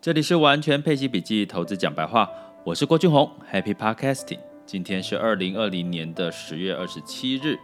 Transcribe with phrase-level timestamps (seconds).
[0.00, 2.30] 这里是完全配息笔记投资讲白话，
[2.62, 4.38] 我是郭俊宏，Happy Podcasting。
[4.64, 7.58] 今天是二零二零年的十月二十七日。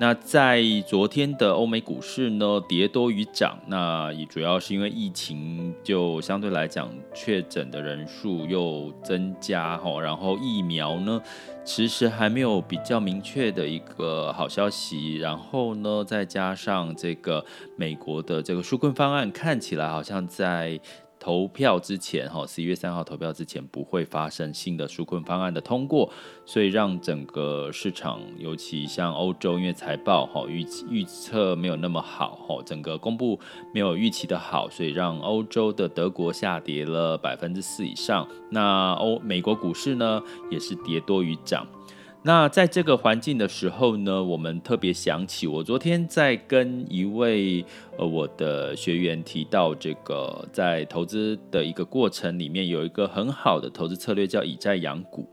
[0.00, 11.20] 那在昨天的欧美股市呢，跌多于涨，那主要是因为疫情就相对来讲确诊的人数又增加哈，然后疫苗呢
[11.64, 17.44] 其实还没有比较明确的一个好消息，然后呢再加上这个
[17.76, 20.80] 美国的这个纾困方案看起来好像在。
[21.24, 26.12] 投票之前，哈，十一月三号投票之前不会发生新的纾困方案的通过，
[26.44, 33.40] 所以让整个市场，尤其像欧洲，因为财报哈预预测没有那么好，哈，整个公布
[33.72, 38.28] 没有预期的好，所以让欧洲的德国下跌了百分之四以上。
[38.50, 41.66] 那欧美国股市呢，也是跌多于涨。
[42.26, 47.62] 那在这个环境的时候呢，我们特别想起，我昨天在跟一位
[47.98, 55.28] 呃我的学员提到，这个在投资的一个过程里面，有一个很好的投资策略叫以债养股。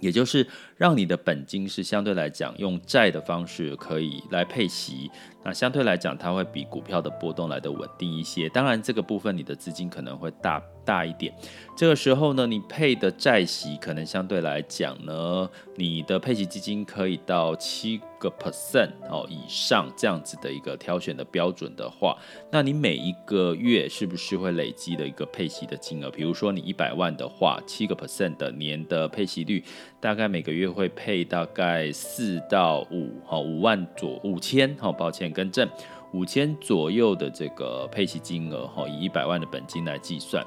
[0.00, 0.46] 也就是
[0.82, 5.08] 让你的本金是相对来讲用债的方式可以来配息，
[5.44, 8.48] 那相对来讲它会比股票的波动来得稳定一些。
[8.48, 11.32] 当然这个部分你的资金可能会大大一点，
[11.76, 22.18] 这个时候呢，你配的债息可能相对来讲呢，你的配息基金可以到七个 percent 哦以上这样子的一个挑选的标准的话，
[22.50, 26.10] 那你每一个月是不是会累积的一个配息的金额？
[26.10, 29.62] 比如说你一百万的话，七个 percent 的年的配息率，
[30.00, 35.68] 大概每个月会配大概四到五哈五万左五千哈，抱歉更正
[36.12, 40.44] 五千左右的这个配息金额哈，以一百万的本金来计算。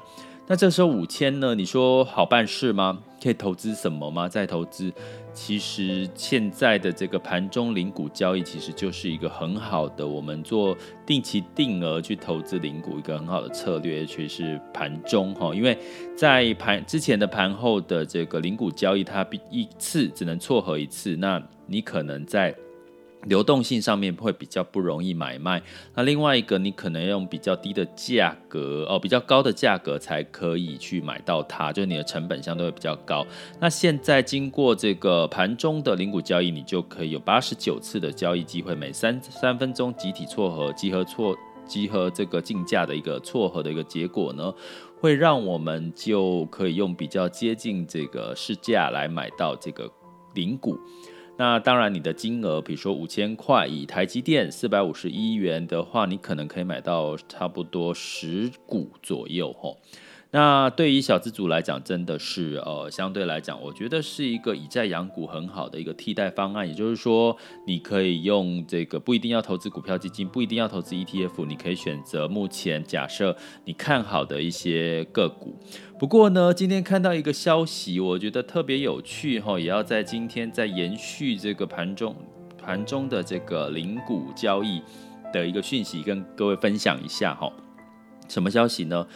[0.48, 1.56] 那这时候五千呢？
[1.56, 3.02] 你说好办事吗？
[3.20, 4.28] 可以投资什么吗？
[4.28, 4.92] 再投资，
[5.32, 15.76] 其实现在的这个盘中零股交易，其实就是一个很好的我们做定期定额去投资零股一个很好的策略，尤其是盘中哈，因为
[16.16, 22.54] 在盘之前的盘后的这个零股交易，它比一次只能撮合一次，那你可能在。
[23.26, 25.62] 流动性上面会比较不容易买卖，
[25.94, 33.26] 那另外一个你可能用比较低的价格哦，比较高的价格才可以去买到它，就是你的成本相对会比较高。
[33.60, 44.54] 那现在经过这个盘中的零股交易，你就可以有八十九次的交易机会，每三三分钟集体撮合、集合撮、集合这个竞价的一个撮合的一个结果呢，
[45.00, 49.90] 会让我们就可以用比较接近这个市价来买到这个
[50.34, 50.78] 零股。
[51.38, 59.76] 那当然，你的金额，比如说五千块，以台积电四百五十一元的话，你可能可以买到差不多十股左右，吼。
[60.36, 66.68] 那对于小资族来讲，真的是呃，相对来讲，我觉得是一个以债养股很好的一个替代方案。
[66.68, 67.34] 也就是说，
[67.66, 75.58] 你可以用这个不一定要投资股票基金，不一定要投资 ETF，你可以选择目前假设你看好的一些个股。
[75.98, 82.14] 不过呢，今天看到一个消息，我觉得特别有趣哈，也要在今天再延续这个盘中
[82.62, 84.82] 盘中的这个零股交易
[85.32, 87.50] 的一个讯息，跟各位分享一下哈。
[88.28, 89.06] 什么消息呢？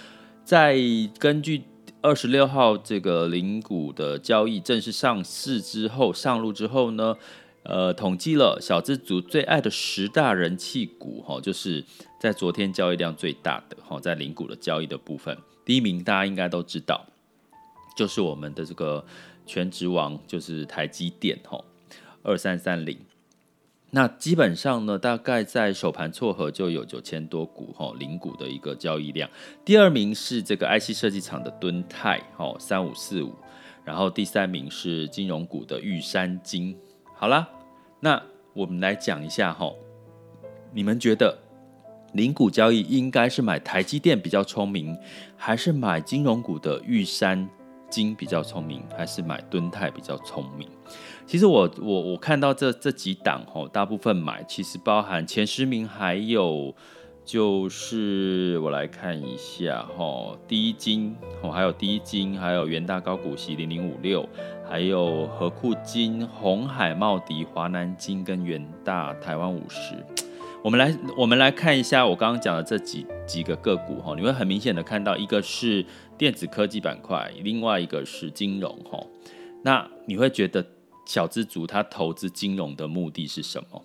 [0.50, 0.76] 在
[1.20, 1.62] 根据
[2.02, 7.16] 二十六号这个零股的交易正式上市之后，上路之后呢，
[7.62, 11.84] 呃，统计了小资族最爱的十大人气股，哈，就是
[12.18, 17.06] 在昨天交易量最大的，哈，在零股的交易的部分，第一名大家应该都知道，
[17.96, 19.06] 就是我们的这个
[19.46, 21.62] 全职王，就是台积电，哈，
[22.24, 22.98] 二三三零。
[23.92, 29.28] 那基本上呢，大概在首盘撮合就有九千多股哈，零股的一个交易量。
[29.64, 33.34] 第二名是这个 IC 设计厂的敦泰，哈，三五四五。
[33.84, 36.76] 然后第三名是金融股的玉山金。
[37.16, 37.48] 好啦，
[37.98, 39.72] 那我们来讲一下哈，
[40.72, 41.36] 你们觉得
[42.12, 44.96] 零股交易应该是买台积电比较聪明，
[45.36, 47.48] 还是买金融股的玉山
[47.90, 50.68] 金比较聪明，还是买敦泰比较聪明？
[51.26, 56.74] 其实我我我看到这这几档吼，大部分买其实包含前十名，还有
[57.24, 64.28] 就是我来看一下吼，第一金吼，还有第一金，还有元大高股息零零五六，
[64.68, 69.94] 还有合库金、红海茂迪、华南金跟元大台湾五十。
[70.62, 75.86] 我们来我们来看一下我刚刚讲的这几几个个股吼，你会很明显的看到一个是
[76.20, 79.08] 电子科技板块，另外一个是金融吼，
[79.64, 80.62] 那你会觉得？
[81.06, 83.82] 小资族他投资金融的目的是什么？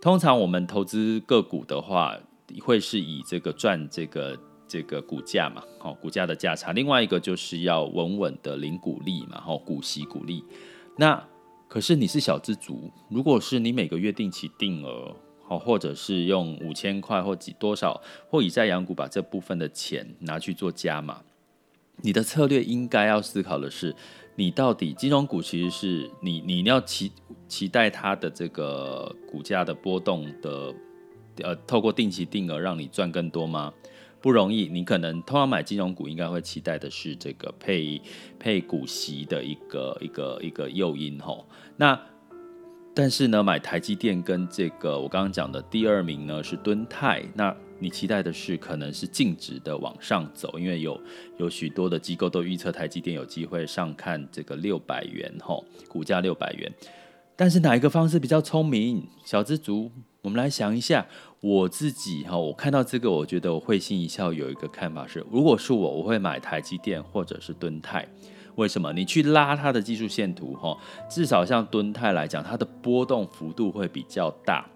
[0.00, 2.16] 通常我们投资个股的话，
[2.62, 6.72] 会是以这个赚这个这个股价嘛，好，股价的价差。
[6.72, 10.42] 另外一个就是要稳稳的领股利嘛，好，股息股利。
[10.96, 11.22] 那
[11.68, 15.14] 可是你是小资族，如果是你每个月定期定额，
[15.46, 18.00] 好，或者是用五千块或几多少，
[18.30, 21.20] 或以债养股把这部分的钱拿去做加码，
[22.02, 23.94] 你的策略应该要思考的是，
[24.36, 27.12] 你到底金融股其实是你你要期
[27.46, 30.74] 期待它的这个股价的波动的，
[31.42, 33.72] 呃，透过定期定额让你赚更多吗？
[34.20, 34.68] 不容易。
[34.68, 38.00] 你可能通常买金融股应该会期待的是这个配
[38.38, 41.46] 配股息的一个一个一个诱因吼。
[41.76, 41.98] 那
[42.94, 47.54] 但是呢，买台积电跟这个我刚刚讲的第二名呢是敦泰，那。
[47.82, 51.00] 你期待的是可能是净值的往上走，因为有
[51.38, 56.70] 有许多的机构都预测台积电有机会上看这个六百元吼，股价六百元。
[57.34, 59.08] 但是哪一个方式比较聪明？
[59.24, 59.90] 小资族，
[60.20, 61.06] 我们来想一下。
[61.40, 64.30] 我自己哈，我看到这个，我觉得我会心一笑。
[64.30, 68.06] 有一个看法是，如果是我，我会买台积电或者是敦泰。
[68.56, 68.92] 为什么？
[68.92, 70.76] 你去拉它的技术线图哈，
[71.08, 74.66] 至少像敦泰来讲，它的波动幅度会比较大。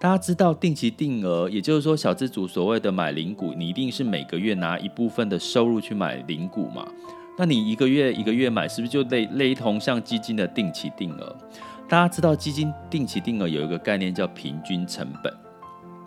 [0.00, 6.86] 大家知道定期定额，也就是说小资族所谓的买零股，你一定是每个月拿一部分的收入去买零股嘛？
[7.38, 11.36] 那你一个月一个月买，是不是就类类同像基金的定期定额？
[11.88, 15.32] 大家知道基金定期定额有一个概念叫平均成本，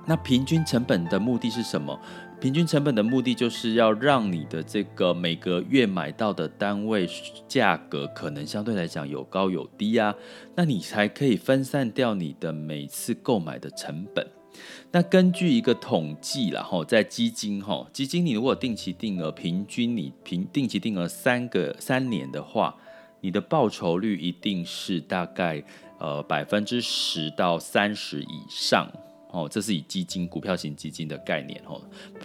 [0.06, 1.98] 那平均成本的目的是什么？
[2.40, 7.10] 平均成本的目的就是要让你的这个每个月买到的单位
[7.48, 10.14] 价格可能相对来讲有高有低啊，
[10.56, 14.26] 那你才可以分散掉你的每次购买的成本。
[14.92, 22.76] 那根据一个统计啦，哈，在基金哈，基金你如果定期定额，平均你平定期定额三个三年的话，
[23.22, 25.64] 你的报酬率一定是大概
[26.00, 28.88] 呃百分之十到三十以上。
[29.32, 31.82] 哦，这是以基金、股票型基金的概念哦，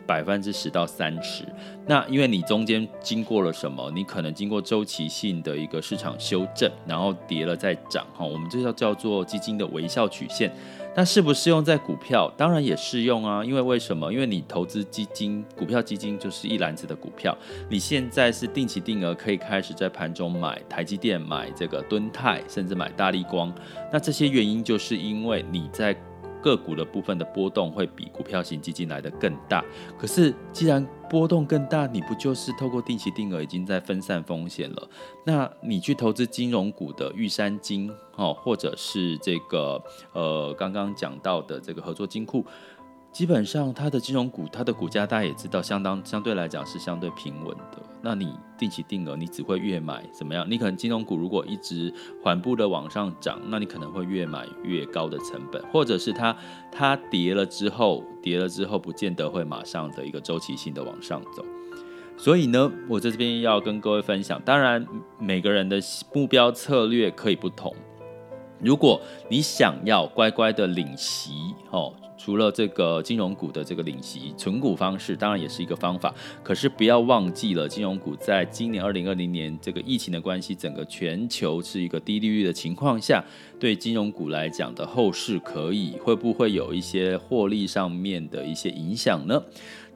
[0.06, 1.44] 百分之十到三十。
[1.87, 3.90] 那因为你中间经过了什么？
[3.90, 8.06] 你可能经过周期性的一个市场修正，然后跌了再涨。
[8.14, 10.54] 哈，我们这叫叫做基金的微笑曲线。
[10.94, 12.32] 那适不适用在股票？
[12.37, 13.44] 当然也适用啊。
[13.44, 14.12] 因为为什么？
[14.12, 17.37] 因为你投资基金、股票基金就是一篮子的股票。
[17.69, 23.52] 你现在是定期定额，可以开始在盘中买台积电、买这个敦泰，甚至买大力光。
[23.93, 25.96] 那这些原因就是因为你在。
[26.43, 29.65] 个股的部分的波动会比股票型基金来得更大，
[29.99, 34.89] 可是既然波动更大，你不就是透过定期定额已经在分散风险了？
[35.25, 42.45] 那你去投资金融股的玉山金，哦，或者是这个呃刚刚讲到的这个合作金库。
[43.12, 47.79] 基本上，它的金融股，它的股价大家也知道，相当相对来讲是相对平稳的。
[48.00, 50.44] 那你定期定额，你只会越买怎么样？
[50.50, 51.93] 你可能金融股如果一直
[52.23, 56.35] 缓步的往上涨，那你可能会越买越高的成本，或者是它
[56.73, 61.44] 它跌了之后，跌了之后不见得会马上的一个周期性的往上走。
[62.17, 64.85] 所以呢，我在这边要跟各位分享，当然
[65.19, 65.79] 每个人的
[66.14, 67.75] 目标策略可以不同。
[68.62, 71.32] 如果你想要乖乖的领息，
[71.70, 71.93] 哦。
[72.19, 76.14] 除了这个金融股的这个领息存股方式，当然也是一个方法。
[76.41, 83.25] 可是不要忘记了，金融股在今年二零二零年这个疫情的关系，整个全球是一个低利率的情况下，
[83.59, 89.43] 对金融股来讲的后市可以会不会有一些获利上面的一些影响呢？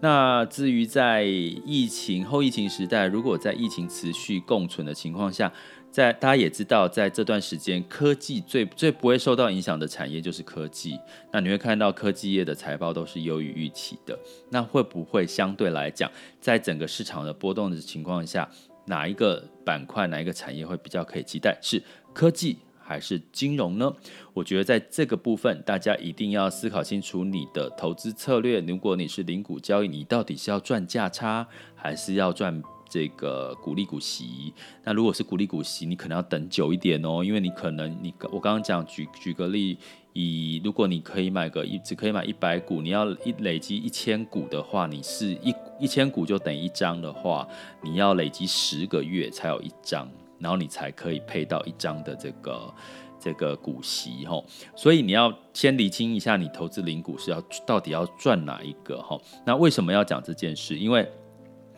[0.01, 5.53] 那至于在疫情后疫情时代，如果在疫情持续共存的情况下，
[5.97, 11.01] 在大家也知道，在这段时间，科技最最不会受到影响的产业就是科技。
[11.33, 14.19] 那你会看到科技业的财报都是优于预期的。
[14.51, 18.47] 那会不会相对来讲，在整个市场的波动的情况下，
[18.85, 21.59] 哪一个板块、哪一个产业会比较可以期待？
[21.63, 21.83] 是
[22.13, 23.91] 科技还是金融呢？
[24.35, 28.61] 我觉得在这个部分，大家一定要思考清楚你的投资策略。
[28.61, 32.63] 如果你是零股交易，你到底是要赚价差，还是要赚？
[32.89, 34.53] 这个股利股息，
[34.85, 39.79] 那如果是股利股息，你可能要等久一点哦，因为你可能你我刚刚讲举举个例，
[40.13, 47.47] 以如果你可以买个一只可以买一百股，你要一累积一千股的话，你是一一千股就等于一张的话，
[47.83, 52.75] 你要累积十个月才有一张，然后你才可以配到一张的这个
[53.19, 54.43] 这个股息哈，
[54.75, 60.79] 所以你要先理清一下你投资零股是要到底要赚哪一个哈，那为什么要讲这件事？
[60.79, 61.11] 因为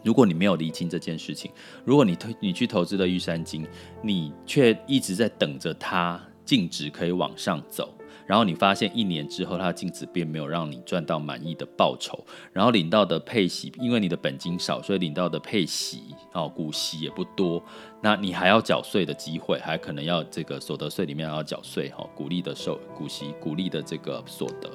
[0.09, 1.53] 如果你没有理清这件事情，
[1.85, 3.67] 如果你投你去投资了玉山金，
[4.03, 7.95] 你却一直在等着它净值可以往上走，
[8.27, 12.25] 然后你发现一年之后它净值并没有让你赚到满意的报酬，
[12.55, 17.63] 然后领到的配息，因为你的本金少，所以领到的配息哦股息也不多，
[18.01, 24.71] 那你还要缴税的机会，还可能要这个所得税里面要缴税哈，股利的收股息股利的这个所得。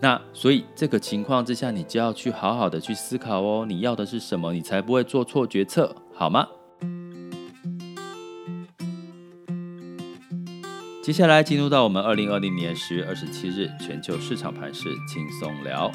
[0.00, 6.46] 那所以这个情况之下，你就要去好好的去思考哦，你要的是什么，你才不会做错决策，好吗？
[11.02, 15.90] 接下来进入到我们二零二零年十月二十七日全球市场盘势轻松聊。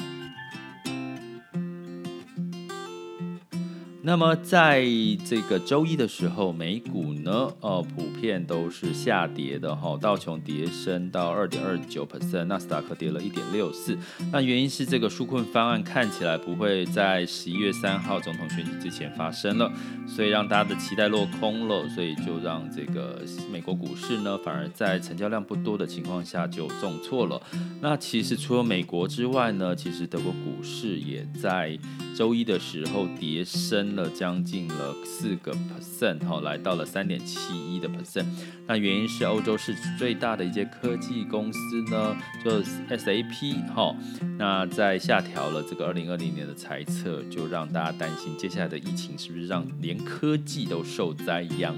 [4.02, 4.82] 那么在
[5.26, 13.98] 这个周一的时候，美股呢，呃，普遍都是下跌的哈，道琼跌升到二点二九 percent，纳斯达克跌了一点六四。
[14.32, 19.70] 那原因是这个纾困方案看起来不会在十一月三号总统选举之前发生了，
[20.06, 27.38] 所以让大家的期待落空了，所以就让这个美国股市呢，反而在成交量不多的情况下就重挫了。
[27.82, 31.78] 那其实除了美国之外呢，其实德国股市也在
[32.16, 33.89] 周一的时候跌升。
[33.94, 38.24] 了将近了四个 percent 哈，来到了三点七一的 percent。
[38.66, 41.58] 那原因是欧洲市最大的一些科技公司
[41.90, 43.94] 呢，就 SAP 哈，
[44.38, 51.74] 那在下调了这个二零二零年的财测，就让大家担心接下来的疫情是不是让连科技都受灾一样。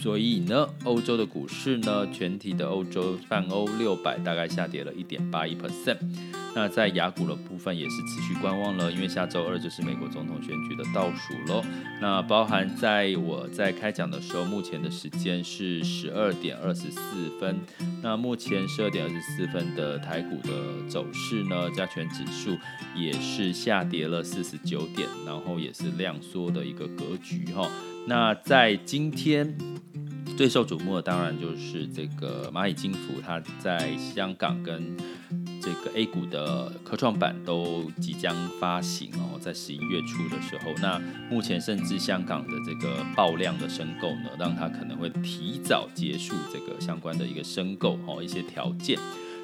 [0.00, 5.98] 所以呢，欧洲的股市呢，全体的欧洲泛欧六百大概下跌了一点八一 percent。
[6.54, 11.62] 那在雅股的部分也是持续观望了，因为下周二就是美国总统选举的倒数喽。
[12.00, 17.58] 那包含在我在开讲的时候，目前的时间是十二点二十四分。
[18.02, 22.56] 那目前十二点二十四分的台股的走势呢，加权指数
[22.94, 27.68] 也是下跌了四十九点，然后也是量缩的一个格局哈。
[28.06, 29.56] 那在今天
[30.36, 34.94] 最受瞩目的当然就是这个蚂蚁金服，它在香港跟
[35.64, 48.98] 这个 A 股的科创板都即将发行哦，在十一月初的时候，那目前甚至香港的这个爆量的申购呢，让它可能会提早结束这个相关的一个申购哦，一些条件。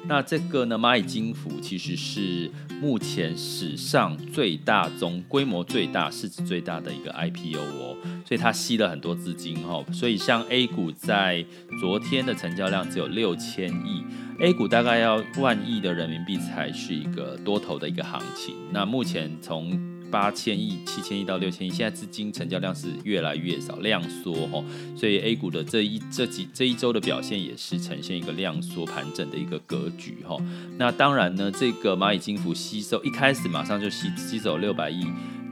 [0.07, 11.45] 那这个呢，蚂蚁金服其实是目前史上最大、宗规模最大、市值最大的一个 IPO 哦，所以它吸了很多资金哦，所以像 A 股在
[11.79, 14.03] 昨天的成交量只有六千亿。
[14.39, 18.55] A 股大概要万亿的人民币才是一个多头的一个行情。
[18.71, 19.79] 那目前从
[20.11, 24.63] 八千亿、七千亿到六千亿，现在资金成交量是越来越少，量缩哈。
[24.95, 30.37] 所以 A 股的这一这几这一周的表现也是呈现一个量缩盘整的一个格局哈。
[30.77, 35.07] 那当然呢，这个蚂蚁金服吸收一开始马上就吸吸走六百亿。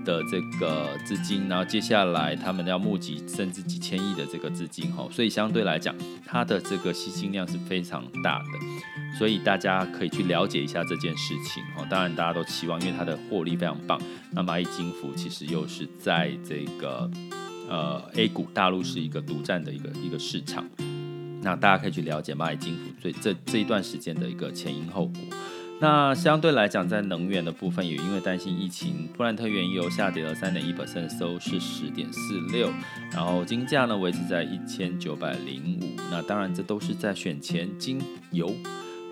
[0.06, 11.86] 的这个资金，然后接下来他们要募集甚至几千亿的这个资金哈，所以相对来讲，它的这个吸金量是非常大的，所以大家可以去了解一下这件事情哈。
[11.90, 14.00] 当然大家都期望，因为它的获利非常棒。
[14.32, 17.10] 那蚂蚁金服其实又是在这个
[17.68, 20.68] 呃 A 股大陆是一个独占的一个一个市场，
[21.42, 25.22] 那大家可以去了解蚂蚁金服最这这一段时间的一个前因后果。
[25.82, 32.70] 那相对来讲，在能源的部分，也因为担心疫情，布兰特原油下跌了三点一百分收是十点四六，
[33.14, 35.96] 然后金价呢维持在一千九百零五。
[36.12, 38.54] 那当然，这都是在选前金油。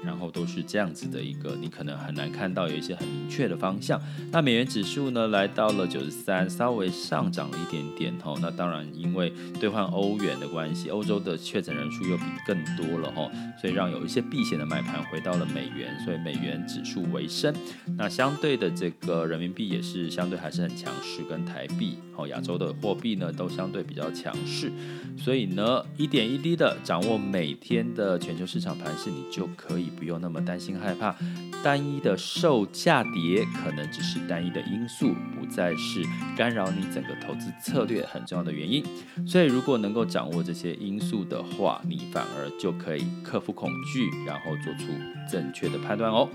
[0.08, 4.02] 然后都是这样子的一个，你可能很难看到有一些很明确的方向。
[4.32, 8.38] 那美元指数呢，来到了九十三，稍微上涨了一点点哦。
[8.42, 17.54] 那当然，因为兑换欧元的关系，欧洲的确诊人数又比更多了哦，所以让有一些避险的买盘回到了美元，所以美元指数微升。
[17.98, 24.72] 那相对的这个人民币也是相对还是很强势，跟台币吼，亚洲的货币呢都相对比较强势。
[25.18, 29.88] 所以呢，一点一滴的掌握每天的全球市场盘势，你就可以。
[29.98, 31.16] 不用那么担心害怕，
[31.64, 36.04] 单一的售价跌可能只是单一的因素，不再是
[36.36, 38.84] 干扰你整个投资策略很重要的原因。
[39.26, 44.94] 所以，如果能够掌握这些因素的话，你反而就可以克服恐惧，然后做出
[45.30, 46.30] 正确的判断哦。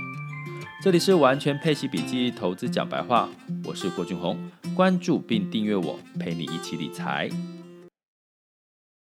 [0.82, 3.28] 这里是完全配息笔记投资讲白话，
[3.64, 4.36] 我是郭俊宏，
[4.74, 7.30] 关注并订阅我，陪你一起理财。